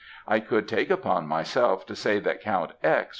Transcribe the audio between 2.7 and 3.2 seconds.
X.